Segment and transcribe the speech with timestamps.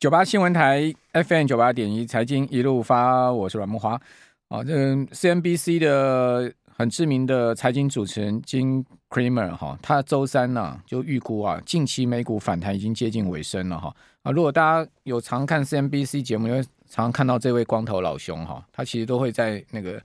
[0.00, 4.00] 九八新闻台 FM 九八点一财经一路发，我是阮慕华。
[4.48, 13.94] 啊，这 CNBC 的很知名的财经主持人金 Cramer 哈，他周三呢、就预估啊，近期美股反弹已经接近尾声了哈。
[14.22, 20.00] 啊，如果大家有常看 CNBC 节目，因为常常看到这位光头老兄哈，他其实都会在那个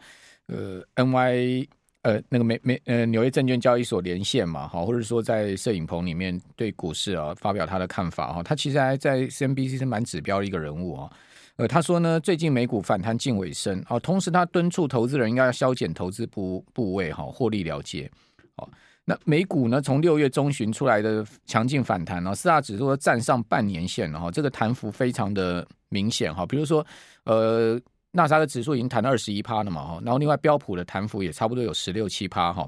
[0.48, 1.70] 呃 NY。
[2.06, 11.12] 呃，那个美美呃纽约证券交易所连线嘛，哈，或者说在摄影棚里面对股市啊发表他的看法哈，他其实还在 CNBC 是蛮指标的一个人物啊。
[11.56, 18.08] 呃，他说呢，最近美股反弹近尾声啊，同时他敦促投资人应该要削减投资部部位哈，获利了结。
[18.56, 18.70] 好，
[19.04, 26.86] 那美股呢，从六月中旬出来的强劲反弹啊，四大指数都站上半年线了哈，这个弹幅非常的明显哈，比如说
[27.24, 27.82] 呃。
[28.16, 32.66] 纳斯达克指数已经弹了二十一趴了嘛，哈，然后另外标普的弹幅也差不多有十六七趴哈，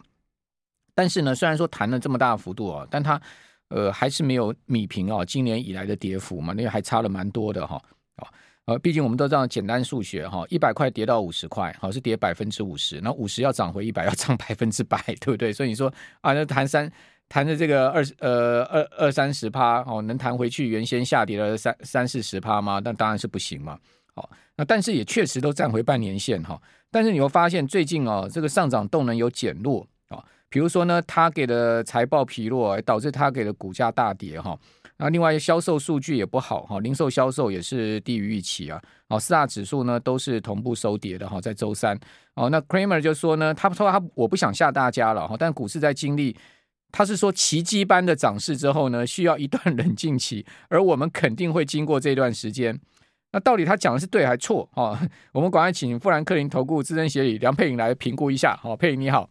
[0.94, 3.20] 但是呢，虽然说弹了这么大的幅度啊，但它
[3.70, 7.82] 呃还是没有米平啊今年以来的跌幅嘛，那个还差了蛮多的哈，
[8.18, 8.28] 啊，
[8.66, 15.54] 呃，毕竟我们都知道简单数学哈，一百块跌到五十块，好是跌百分之五十，那五十要涨回一百要涨百分之百，对不对？
[15.54, 16.92] 所以你说啊，那弹三
[17.30, 22.82] 弹的这个二十呃二二三十趴哦，能弹回去原先下跌的三三四十趴吗？
[22.84, 23.80] 那当然是不行嘛。
[24.18, 30.18] 好，那但是也确实都站回半年线哈，但是你会发现最近哦，这个上涨动能有减弱啊，
[30.50, 34.58] 比如说呢，他给的财报疲弱，导致他给的股价大跌哈。
[34.98, 38.82] 那另外销售数据也不好哈，零售销售也是低于预期啊。
[39.10, 41.96] 哦，四大指数呢都是同步收跌的哈，在周三
[42.34, 46.36] 哦，那 Kramer 就说呢，他说他我不想吓大家了哈，但股市在经历，
[46.92, 52.80] 他是说奇迹般的涨势之后呢，需要一段 冷静期，而我们肯定会经过这段时间。
[53.32, 54.68] 那到底他讲的是对还是错？
[54.74, 54.98] 哈，
[55.34, 58.58] 我们赶快请富兰克林投顾资深协理梁佩颖来评估一下。
[58.62, 59.30] 好，佩颖你好，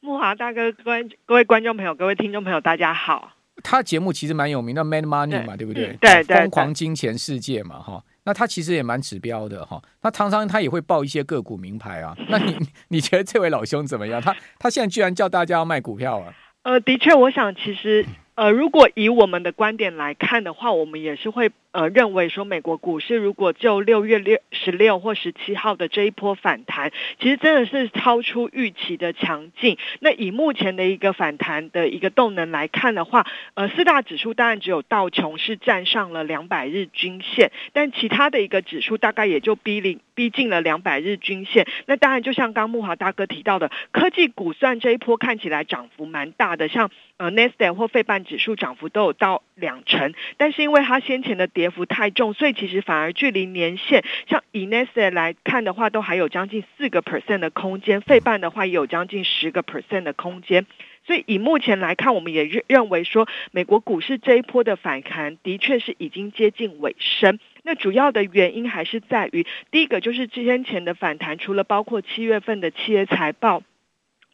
[0.00, 3.32] 慕华大哥，各位各位观众朋友，各位听众朋友，大家好。
[3.62, 5.88] 他节目其实蛮有名的，Mad Money 嘛，对，对不对？
[5.88, 8.02] 嗯、对，对，对，疯狂金钱世界嘛，哈。
[8.24, 9.82] 那他其实也蛮指标的，哈。
[10.02, 12.16] 那常常他也会报一些个股名牌啊。
[12.28, 12.56] 那你
[12.88, 14.20] 你觉得这位老兄怎么样？
[14.20, 16.32] 他他现在居然叫大家要卖股票啊？
[16.62, 18.04] 呃，的确，我想其实
[18.40, 21.50] 呃，如果以我们的观点来看的话，我们也是会。
[21.72, 26.90] 呃，认为说美国股市如果就六月六十六或十七号的这一波反弹，
[27.20, 29.78] 其实真的是超出预期的强劲。
[30.00, 33.24] 那以目前的一个反弹的一个动能来看的话，
[33.54, 41.68] 呃，四大指数当然只有道琼是站上了两百日均线，但其他的一个指数大概也就逼临逼近了两百日均线。
[41.86, 60.64] 那当然，就像刚慕华大哥提到的，科技股算这一波看起来涨幅蛮大的，像呃，Nestle 或费半指数涨幅都有到两成，但是因为它先前的跌幅太重，所以其实反而距离年线，像以 Nasdaq 来看的话，都还有将近四个 percent 的空间，费半的话也有将近十个 percent 的空间。
[61.04, 67.40] 所以以目前来看，我们也认认为说，美国股市这一波的反弹的确是已经接近尾声。
[67.64, 73.64] 那主要的原因还是在于，第一个就是之前前的反弹，除了包括七月份的企业财报。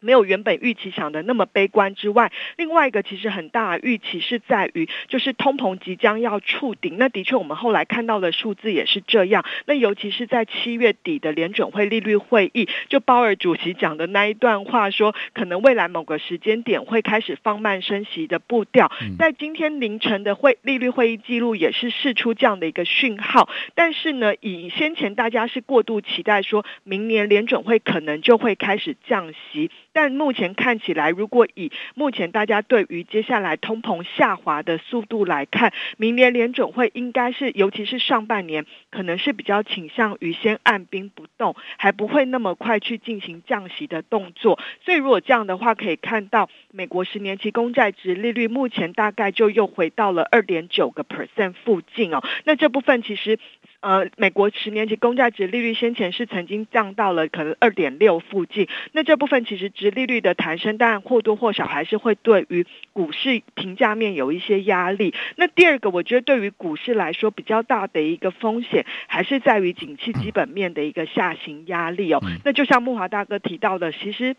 [0.01, 6.97] 没有原本预期想的那么悲观之外，另外一个其实很大的预期是在于，就是通膨即将要触顶。
[6.99, 9.45] 那的确，我们后来看到的数字也是这样。
[9.67, 18.91] 那尤其是在七月底的联准会利率会议，就鲍尔主席讲的那一段话说，说可能未来某个时间点会开始放慢升息的步调。
[19.19, 23.49] 在今天凌晨的会利率会议记录也是释出这样的一个讯号。
[23.75, 29.71] 但是呢，以先前大家是过度期待，说明年联准会可能就会开始降息。
[29.97, 44.61] 但目前看起来，如果以目前大家对于接下来通膨下滑的速度来看，明年联准会应该是，尤其是上半年，可能是比较倾向于先按兵不动，还不会那么快去进行降息的动作。
[44.85, 52.23] 所以如果这样的话，可以看到美国十年期公债殖利率目前大概就又回到了二点九个 percent 附近哦。
[52.45, 53.39] 那这部分其实。
[53.81, 65.15] 呃，美国十年期公债值利率先前是曾经降到了可能二点六附近，那这部分其实值利率的弹升，当然或多或少还是会对于股市评价面有一些压力。
[65.37, 72.21] 那第二个，我觉得对于股市来说比较大的一个风险，还是在于景气基本面的一个下行压力哦。
[72.45, 74.35] 那就像木华大哥提到的，其实。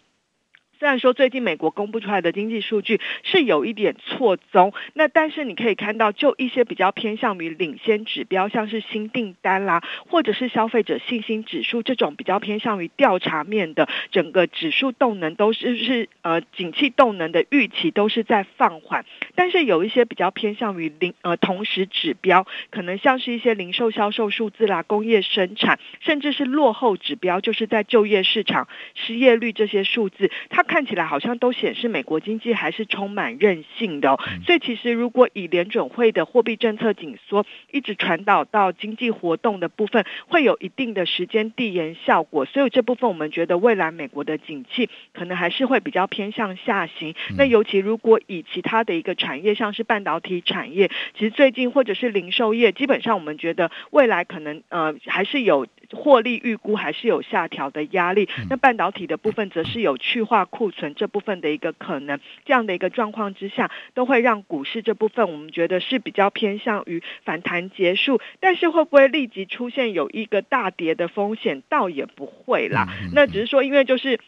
[0.80, 19.04] 虽然说最近美国公布出来的经济数据是有一点错综，那但是你可以看到，就一些比较偏向于领先指标，像是新订单啦，或者是消费者信心指数这种比较偏向于调查面的整个指数动能都是是呃景气动能的预期都是在放缓，
[19.34, 30.67] 但是有一些比较偏向于零呃同时指标，可能像是一些零售销售数字啦、工业生产，甚至是落后指标，就是在就业市场失业率这些数字，它。
[30.68, 34.20] 看起来好像都显示美国经济还是充满韧性的哦。
[34.46, 42.46] 所以其实如果以联准会的货币政策紧缩一直传导到经济活动的部分，会有一定的时间递延效果。
[42.46, 47.16] 所以这部分我们觉得未来美国的景气可能还是会比较偏向下行。
[47.38, 55.66] 那尤其如果以其他的一个产业，像是半导体产业，其实最近或者是零售业，基本上我们觉得未来可能呃还是有。
[55.92, 74.20] 获利预估还是有下调的压力，那半导体的部分则是有去化库存这部分的一个可能，这样的一个状况之下，都会让股市这部分我们觉得是比较偏向于反弹结束，但是会不会立即出现有一个大跌的风险，倒也不会啦，那只是说因为就是。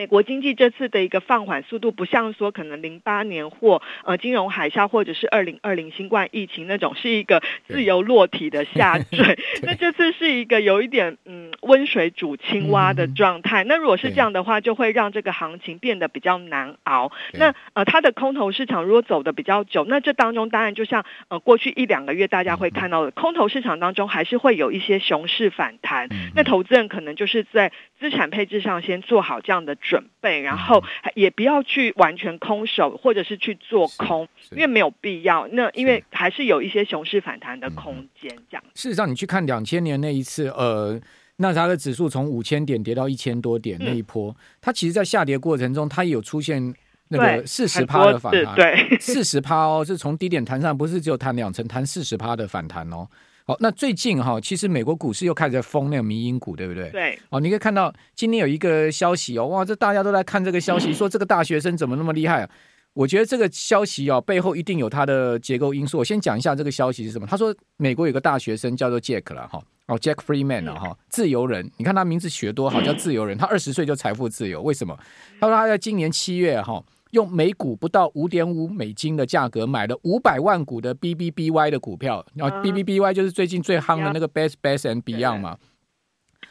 [0.00, 9.38] 美国经济这次的一个放缓速度，不像说可能零八年或呃金融海啸，或者是二零二零新冠疫情那种是一个自由落体的下坠。
[9.62, 13.62] 那这次是一个有一点嗯温水煮青蛙的状态。
[13.64, 17.12] 那如果是这样的话，就会让这个行情变得比较难熬。
[17.34, 26.08] 那呃它的空头市场如果走的比较久，那这当中当然就像呃过去一两个月大家会看到的，空头市场当中还是会有一些熊市反弹。
[26.34, 29.76] 那投资人可能就是在资产配置上先做好这样的。
[29.90, 30.80] 准备，然后
[31.16, 35.48] 也不要去完全空手，或者是去做空，因为没有必要。
[35.48, 38.30] 那因为还是有一些熊市反弹的空间。
[38.48, 41.00] 这样，事实上，你去看两千年那一次，呃，
[41.38, 46.72] 纳斯达克指数从五千点跌到一千多点那一波，嗯，它其实，在下跌过程中，它也有出现
[47.08, 53.08] 那个四十趴的反弹，对，四十趴哦，是从低点弹上，不是只有弹两成，弹四十趴的反弹哦。
[53.50, 56.88] 好，那最近哈，其实美国股市又开始在封那个迷因股，对不对？
[56.90, 57.18] 对。
[57.30, 62.50] 哦，你可以看到今天有一个消息哦，哇，这大家都在看这个消息， 说这个大学生怎么那么厉害啊？
[62.92, 65.98] 我觉得这个消息哦，背后一定有它的结构因素。
[65.98, 67.26] 我先讲一下这个消息是什么。
[67.26, 71.68] 他说，美国有个大学生叫做 Jack 了哈，哦，Jack Freeman 了哈，自由人。
[71.76, 73.36] 你看他名字学多好，叫 自由人。
[73.36, 74.96] 他二十岁就财富自由，为什么？
[75.40, 76.80] 他说他在今年七月哈。
[77.10, 85.58] 用每股不到五点五美金的价格买了五百万股的 BBBY 的股票，然后 BBBY 就是最近最夯的那个 Best Best and Beyond 嘛。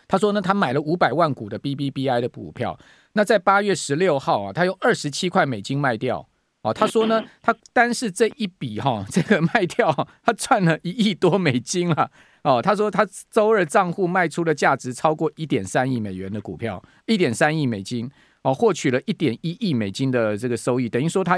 [0.08, 2.80] 他说呢，他买了五百万股的 BBBI 的股票，
[3.14, 6.28] 那在八月十六号啊，他用二十七块美金卖掉。
[6.62, 12.12] 哦，他说呢， 他单是这一笔哈，这个 卖掉，他赚了一亿多美金了。
[12.44, 18.12] 哦，他说他周二账户卖出了价值超过一点三亿美元的股票，一点三亿美金。
[18.44, 21.38] 哦，获取了一点一亿美金的这个收益，等于说他，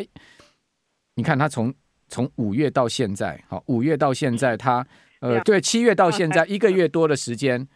[1.16, 1.74] 你看他从
[2.08, 4.86] 从五月到现在，好，五月到现在他，
[5.20, 7.68] 呃，对，七月到现在一个月多的时间，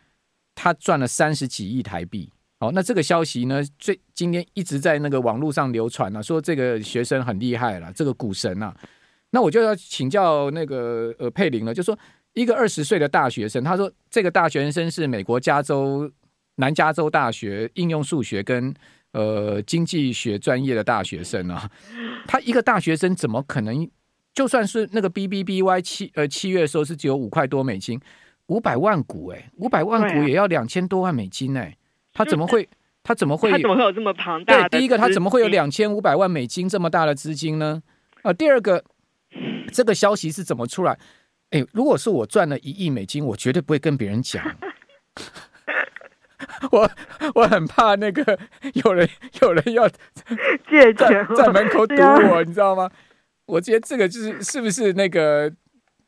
[0.54, 2.32] 他赚了三十几亿台币。
[2.60, 8.76] 好，那这个消息呢，最今天一直在那个网络上流传啊，说这个学生很厉害了，这个股神啊，
[9.32, 11.98] 那我就要请教那个呃佩林了，就说
[12.34, 16.10] 一个二十岁的大学生，他说这个大学生是美国加州
[16.56, 18.74] 南加州大学应用数学跟
[19.16, 21.72] 呃，经济学专业的大学生啊，
[22.28, 23.90] 他一个大学生怎么可能？
[24.34, 27.98] 就算是那个 B B B Y 七呃七月的时候是只有五块多美金，
[28.48, 31.78] 五百万股哎，五百万股也要两千多万美金哎，
[32.12, 32.68] 他怎么会？
[33.02, 33.50] 他怎么会？
[33.52, 34.68] 他怎么会有这么庞大的？
[34.68, 37.82] 对，第一个他怎么会有两千五百万美金这么大的资金呢？
[38.24, 38.84] 啊，第二个，
[39.72, 41.00] 这个消息是怎么出来？
[41.52, 44.44] 哎，如果是我赚了一亿美金，我绝对不会跟别人讲。
[46.72, 46.90] 我
[47.34, 48.38] 我很怕那个
[48.74, 49.08] 有人
[49.42, 49.88] 有人要
[50.70, 51.96] 借钱在门口堵
[52.32, 52.90] 我，你知道吗？
[53.46, 55.52] 我觉得这个就是是不是那个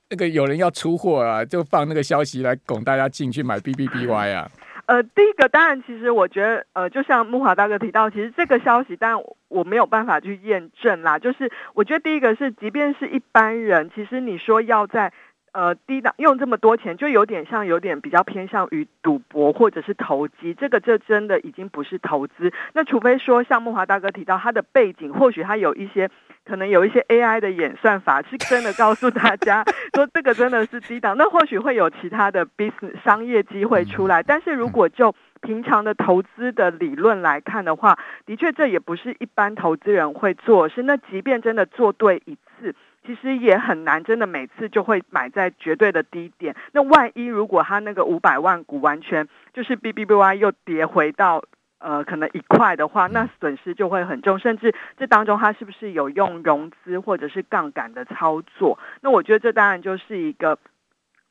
[0.10, 1.44] 那个有人要出货啊？
[1.44, 4.50] 就放那个消息来拱大家进去买 B B B Y 啊？
[4.86, 11.20] 呃，第一个当然，其实我觉得呃，就像木华大哥提到，其实这个消息，当然我没有办法去验证啦。
[11.20, 15.12] 就是我觉得第一个是，即便是一般人，其实你说要在。
[15.54, 20.54] 呃，低档用这么多钱，就有点像，有点比较偏向于赌博或者是投机。
[20.54, 22.54] 这个这真的已经不是投资。
[22.74, 26.12] 那除非说像梦华大哥提到他的背景，或许他有一些
[26.46, 29.64] 可能有一些 AI 的演算法，是真的告诉大家
[29.96, 31.18] 说这个真的是低档。
[31.18, 34.22] 那或许会有其他的 business 商业机会出来。
[34.22, 40.70] 但是如果就平常的投资的理论来看的话，的确这也不是一般投资人会做。
[40.70, 42.76] 是那即便真的做对一次。
[43.08, 46.54] 其实也很难，真的每次就会买在绝对的低点。
[46.74, 51.42] 那万一如果它那个五百万股完全就是 BBBY 又跌回到
[51.80, 54.38] 呃可能一块的话，那损失就会很重。
[54.40, 58.78] 甚至这当中它是不是有用融资或者是杠杆的操作？
[59.00, 60.60] 那我觉得这当然就是一个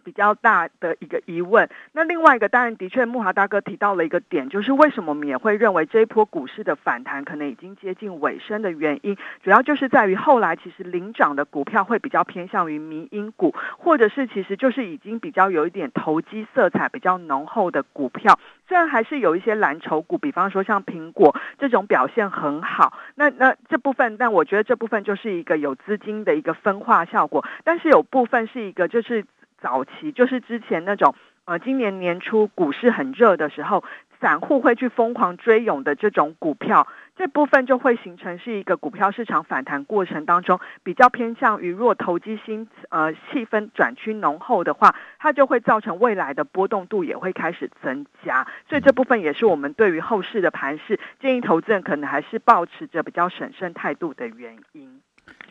[0.07, 1.69] 比较大的一个疑问。
[1.91, 18.39] 那另外一个，当然的确，木华大哥提到了一个点，就是为什么我们也会认为这一波股市的反弹可能已经接近尾声的原因，主要就是在于后来其实领涨的股票会比较偏向于迷因股，或者是其实就是已经比较有一点投机色彩比较浓厚的股票。
[18.69, 29.25] 虽然还是有一些蓝筹股，比方说像苹果这种表现很好，那那这部分，但我觉得这部分就是一个有资金的一个分化效果，但是有部分是一个就是。
[29.61, 33.85] 早期就是之前那种，呃，今年年初股市很热的时候，
[34.21, 36.87] 散户会去疯狂追涌的这种股票，
[37.17, 55.03] 这部分就会形成是一个股票市场反弹过程当中比较偏向于若投机心，呃，气氛转趋浓厚的话，它就会造成未来的波动度也会开始增加，所以这部分也是我们对于后市的盘势建议投资人可能还是保持着比较审慎态度的原因。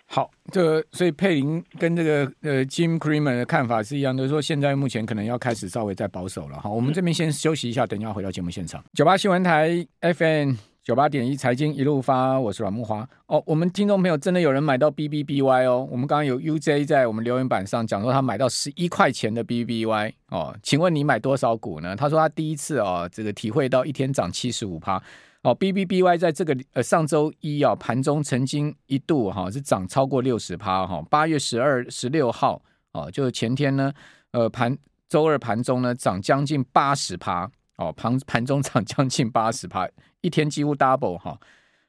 [0.07, 6.69] 好，这个所以佩林跟这个呃 Jim Cramer 的看法是一样的，就是说现在目前可能要开始稍微再保守了哈。
[6.69, 8.83] 我们这边先休息一下，等一下回到节目现场。
[8.93, 13.05] 九八新闻台 FM 九八点一财经一路发，我是阮木花。
[13.25, 15.87] 哦，我们听众朋友真的有人买到 BBBY 哦。
[15.91, 21.95] 我们刚刚有 UJ 在我们留言板上讲说他买到十一块钱的 BBBY 哦，请问你买多少股呢？
[21.95, 25.01] 他说他第一次哦，这个体会到一天涨七十五趴。
[25.45, 32.59] 哦，B B B Y 在这个呃上周一啊盘中曾经一度哈、是涨超过六十趴哈，八月十二十六号
[32.93, 33.93] 哦，就是前天呢，
[34.31, 34.75] 呃盘
[35.07, 37.47] 周二盘中呢涨将近八十趴
[37.77, 39.87] 哦，盘盘中涨将近八十趴，
[40.21, 41.39] 一天几乎 double 哈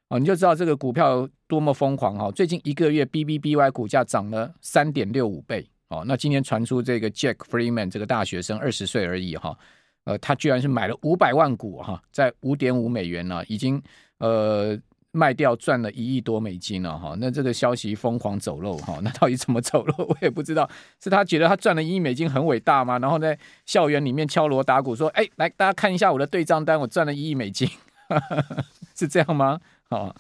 [0.09, 9.59] 哦，你就知道这个股票多么疯狂哈、哦，最近一个月 B B B Y 股价涨了三点六五倍哦，那今天传出这个 Jack Freeman 这个大学生二十岁而已哈。
[10.07, 13.83] 呃，他居然是买了五百万股哈，在五点五美元呢，已经
[14.19, 14.79] 呃
[15.11, 17.17] 卖掉赚了一亿多美金了哈。
[17.19, 19.95] 那这个消息疯狂走漏哈，那到底怎么走漏？
[20.07, 20.71] 我也不知道。
[21.03, 23.01] 是他觉得他赚了一亿美金很伟大吗？
[23.01, 27.69] 然后在校园里面敲锣打鼓说：“哎，来大家看一下我的对账单，我赚了一亿美金。
[28.95, 29.59] ”是这样吗？
[29.91, 30.15] 好，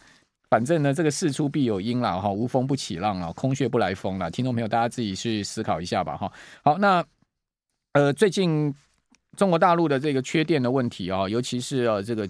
[0.50, 4.28] 反正呢，这个事出必有因啦哈，无风不起浪啊，空穴不来风了。
[4.32, 6.32] 听众朋友，大家自己去思考一下吧哈。
[6.64, 7.04] 好，那
[7.92, 8.74] 呃最近。
[9.36, 12.28] 中国大陆的这个缺电的问题啊，尤其是呃这个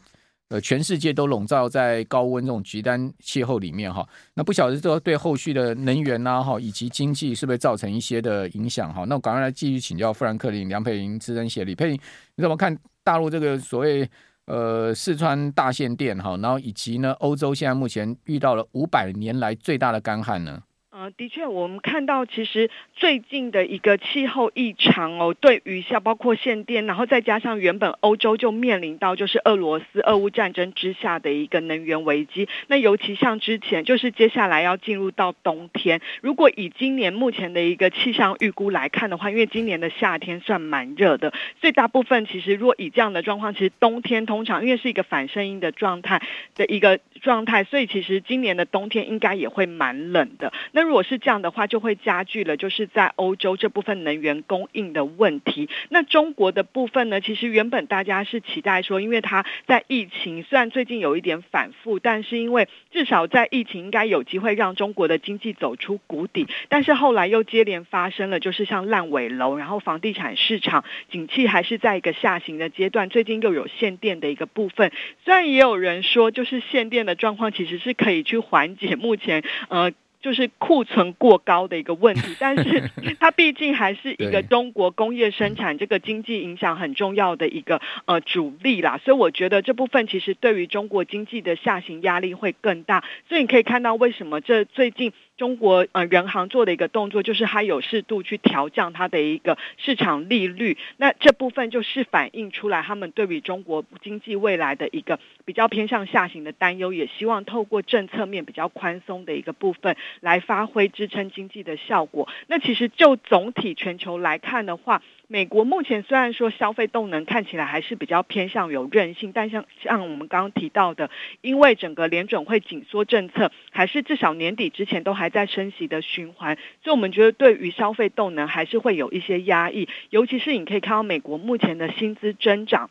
[0.48, 9.04] 呃全世界都笼罩在高温这种极端气候里面哈，那不晓得这对后续的能源呐哈以及经济是不是造成一些的影响哈？
[9.04, 11.98] 那我赶快来继续请教富兰克林梁佩玲资深协理佩玲，
[12.34, 14.08] 你怎么看大陆这个所谓
[14.46, 16.36] 呃四川大限电哈？
[16.36, 20.62] 然后以及呢欧洲现在目前遇到了五百年来最大的干旱呢？
[20.98, 46.22] 呃，的确，我们看到其实最近的一个气候异常哦，对于像包括限电，然后再加上原本欧洲就面临到就是俄罗斯俄乌战争之下的一个能源危机，那尤其像之前就是接下来要进入到冬天，如果以今年目前的一个气象预估来看的话，因为今年的夏天算蛮热的，所以大部分其实如果以这样的状况，其实冬天通常因为是一个反声音的状态
[46.54, 50.50] 的一个状态，所以其实今年的冬天应该也会蛮冷的。
[50.72, 55.69] 那如果是这样的话，就会加剧了，就是在欧洲这部分能源供应的问题。
[55.90, 57.21] 那中国的部分呢？
[57.21, 66.47] 其实原本大家是期待说，因为它在疫情虽然最近有一点反复，但是因为至少在疫情应该有机会让中国的经济走出谷底。
[66.69, 73.11] 但是后来又接连发生了，就是像烂尾楼，然后房地产市场景气还是在一个下行的阶段。
[73.11, 74.93] 最近又有限电的一个部分，
[75.25, 79.93] 虽然也有人说，就是限电的状况其实是可以去缓解目前呃。
[80.26, 82.90] 就是库存过高的一个问题，但是
[83.21, 95.12] 它毕竟还是一个中国工业生产这个经济影响很重要的一个呃主力啦，所以我觉得这部分其实对于中国经济的下行压力会更大，所以你可以看到为什么这最近。
[95.37, 112.28] 中国呃，人行做的一个动作，就是它有适度去调降它的一个市场利率，那这部分就是反映出来他们对于中国经济未来的一个比较偏向下行的担忧，也希望透过政策面比较宽松的一个部分来发挥支撑经济的效果。
[112.47, 132.90] 那其实就总体全球来看的话，美国目前虽然说消费动能看起来还是比较偏向有韧性，但像像我们刚刚提到的，因为整个联准会紧缩政策，还是至少年底之前都还在升息的循环，所以我们觉得对于消费动能还是会有一些压抑，尤其是你可以看到美国目前的薪资增长，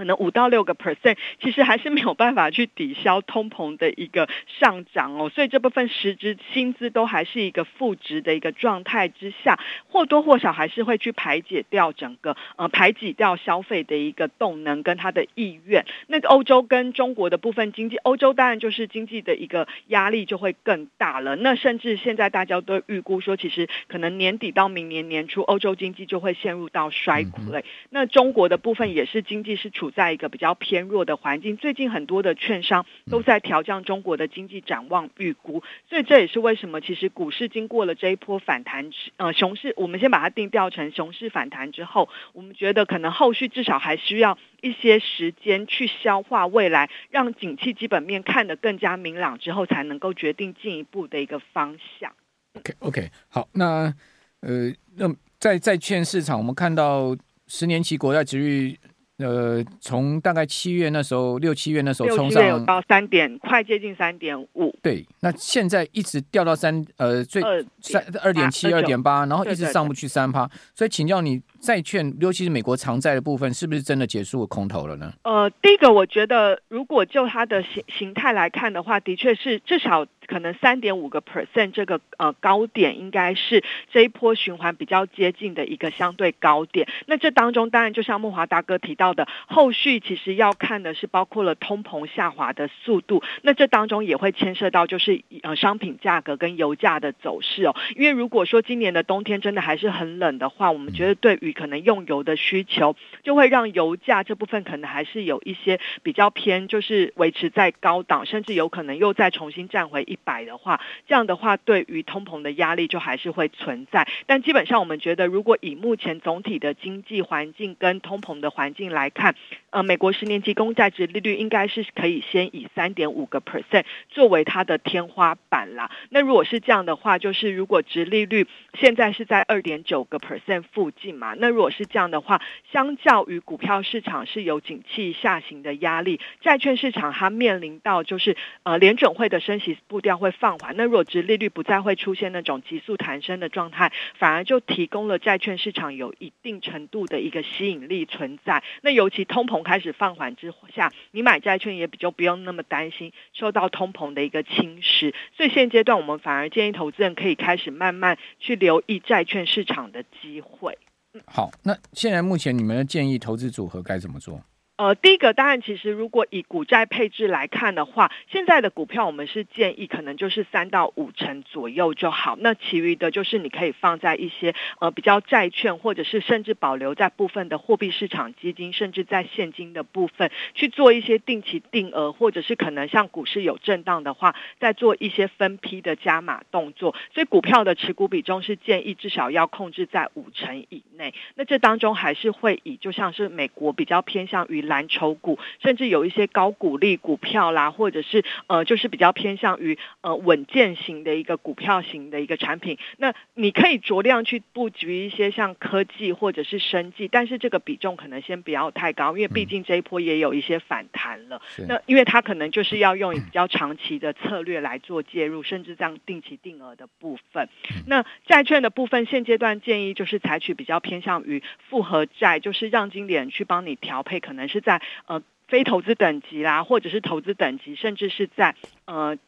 [0.00, 15.84] 可能五到六个 percent，其实还是没有办法去抵消通膨的一个上涨哦，所以这部分实质薪资都还是一个负值的一个状态之下，或多或少还是会去排解掉整个呃排挤掉消费的一个动能跟它的意愿。
[16.06, 21.36] 那个欧洲跟中国的部分经济，欧洲当然就是经济的一个压力就会更大了。
[21.36, 27.66] 那甚至现在大家都预估说，其实可能年底到明年年初，欧洲经济就会陷入到衰退。
[27.90, 52.12] 那中国的部分也是经济是处在一个比较偏弱的环境，最近很多的券商都在调降中国的经济展望预估，所以这也是为什么其实股市经过了这一波反弹，呃，熊市，我们先把它定调成熊市反弹之后，我们觉得可能后续至少还需要一些时间去消化未来，让景气基本面看得更加明朗之后，才能够决定进一步的一个方向。
[52.54, 53.94] OK OK，好，那
[54.40, 57.16] 呃，那在债券市场，我们看到
[57.46, 58.78] 十年期国债值率。
[59.20, 64.74] 呃，从大概七月那时候，六七月那时候冲上有到三点，快接近三点五。
[64.82, 67.42] 对，那现在一直掉到三，呃，最
[67.80, 70.50] 三二点七、二点八，然后一直上不去三趴。
[70.74, 75.12] 所以请教你，债券，尤其是美国长债的部分，是不是真的结束了空头了呢？
[75.22, 80.06] 呃，第一个，我觉得如果就它的形形态来看的话，的确是至少。
[80.30, 86.86] 可能三点五个 percent 这个呃高点应该是这一波循环比较接近的一个相对高点。
[87.06, 93.24] 那这当中当然就像木华大哥提到的，后续其实要看的是包括了通膨下滑的速度。
[93.42, 97.74] 那这当中也会牵涉到就是呃商品价格跟油价的走势哦。
[97.96, 102.94] 因为如果说今年的冬天真的还是很冷的话，我们觉得对于可能用油的需求，
[103.24, 110.19] 就会让油价这部分可能还是有一些比较偏，就是维持在高档，甚至有可能又再重新站回一。
[110.24, 114.06] 百的话，这样的话对于通膨的压力就还是会存在。
[114.26, 119.34] 但基本上我们觉得，如果以目前总体的经济环境跟通膨的环境来看，
[119.70, 125.90] 呃，美国十年期公债殖利率应该是可以先以三点五个 percent 作为它的天花板啦。
[126.10, 140.20] 那如果是这样的话，就是如果殖利率现在是在二点九个 percent 附近嘛，那如果是这样的话，相较于股票市场是有景气下行的压力，债券市场它面临到就是呃联准会的升息步调。
[140.20, 148.62] 会放缓，那如果殖利率不再会出现那种急速弹升的状态，反而就提供了债券市场有一定程度的一个吸引力存在。
[148.82, 155.14] 那尤其通膨开始放缓之下，你买债券也比较不用那么担心受到通膨的一个侵蚀。
[155.36, 160.78] 所以现阶段我们反而建议投资人可以开始慢慢去留意债券市场的机会。
[161.26, 164.40] 好，那现在目前你们的建议投资组合该怎么做？
[164.80, 172.34] 呃，第一个当然，其实如果以股债配置来看的话，现在的股票我们是建议可能就是三到五成左右就好。
[172.40, 186.96] 那其余的就是你可以放在一些呃比较债券，或者是甚至保留在部分的货币市场基金，甚至在现金的部分去做一些定期定额，或者是可能像股市有震荡的话，再做一些分批的加码动作。
[187.12, 191.12] 所以股票的持股比重是建议至少要控制在五成以内。
[191.34, 194.69] 那这当中还是会以就像是美国比较偏向于。
[194.70, 202.78] 蓝筹股，甚至有一些高股利股票啦，或者是呃，就是比较偏向于呃稳健型的一个股票型的一个产品。
[202.98, 211.42] 那你可以酌量去布局一些像科技或者是生技，但是这个比重可能先不要太高，因为毕竟这一波也有一些反弹了。
[211.58, 217.48] 嗯、那因为它可能就是要用比较长期的策略来做介入，甚至这样定期定额的部分。
[217.88, 224.59] 那债券的部分，现阶段建议就是采取比较偏向于复合债，就是让经理人去帮你调配，可能是。
[224.60, 229.18] 在呃非投资等级啦，或者是投资等级，甚至是在呃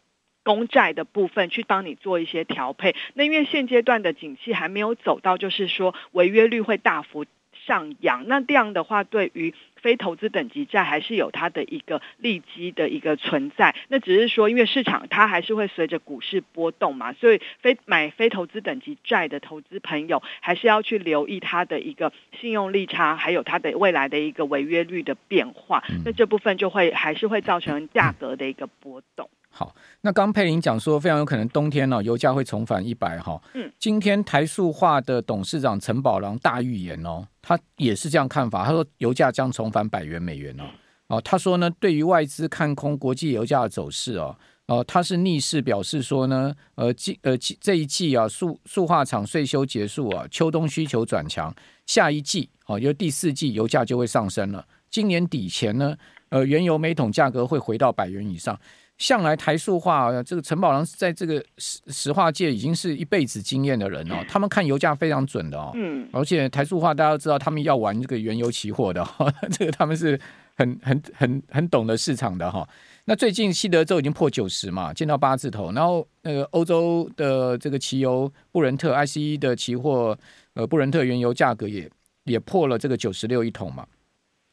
[0.44, 2.94] 公债的部分去帮你做一些调配。
[3.14, 7.26] 那因为现阶段的景气还没有走到，就是说违约率会大幅
[7.66, 8.26] 上扬。
[8.28, 29.28] 那这样的话，对于非投资等级债还是有它的一个利基的一个存在，那只是说，因为市场它还是会随着股市波动嘛，所以非买非投资等级债的投资朋友，还是要去留意它的一个信用利差，还有它的未来的一个违约率的变化，那这部分就会还是会造成价格的一个波动。
[29.54, 33.38] 好，那刚佩玲讲说，非常有可能冬天呢、哦，油价会重返一百哈。
[33.52, 38.64] 嗯，今天台塑化的董事长陈宝郎大预言哦，他也是这样看法。
[38.64, 40.64] 他说，油价将重返百元美元哦。
[41.08, 44.34] 哦，他说呢，对于外资看空国际油价的走势哦，
[44.68, 54.66] 哦，他是逆势表示说呢，呃，季呃季这一季啊，塑塑化厂税休结束啊，秋冬需求转强，下一季哦，就第四季油价就会上升了。
[54.88, 55.94] 今年底前呢，
[56.30, 58.58] 呃，原油每桶价格会回到百元以上。
[59.02, 69.04] 向来台塑化这个陈宝郎在这个石石化界已经是一辈子经验的人哦，他们看油价非常准的哦，嗯，而且台塑化大家都知道，他们要玩这个原油期货的，
[69.50, 70.16] 这个他们是
[70.54, 72.64] 很很很很懂得市场的哈。
[73.06, 80.16] 那最近西德州已经破九十嘛，见到八字头，然后那个欧洲的这个汽油布伦特 ICE 的期货，
[80.54, 81.90] 呃，布伦特原油价格也
[82.22, 83.84] 也破了这个九十六一桶嘛，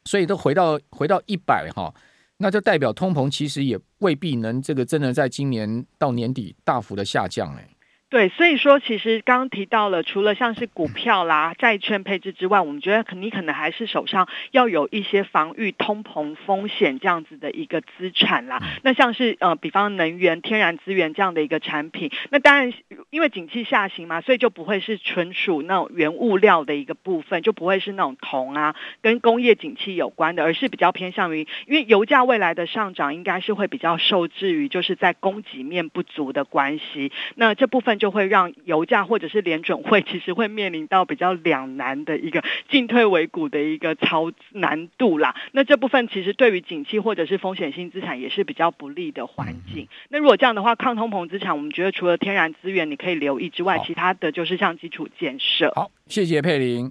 [0.06, 1.94] 所以都回到回到一百哈，
[2.42, 7.68] 那就代表通膨其实也未必能这个真的在今年到年底大幅的下降哎。
[8.10, 18.60] 对，所以说其实刚刚提到了，除了像是股票啦、债券配置之外，我们觉得你可能还是手上要有一些防御通膨风险这样子的一个资产啦。
[18.82, 22.72] 那像是呃，比方能源、天然资源这样的一个产品，那当然
[23.10, 37.99] 因为景气下行嘛，所以就不会是纯属那种原物料的一个部分，就不会是那种铜啊，跟工业景气有关的，而是比较偏向于，因为油价未来的上涨应该是会比较受制于就是在供给面不足的关系，那这部分。
[38.00, 45.36] 就会让油价或者是联准会 其实会面临到比较两难的一个进退维谷的一个超难度啦。
[45.52, 49.86] 那这部分其实对于景气或者是风险性资产也是比较不利的环境。
[50.08, 55.70] 那如果这样的话，抗通膨资产，我们觉得除了天然资源你可以留意之外，其他的就是像基础建设。
[55.76, 56.88] 好，谢谢佩玲。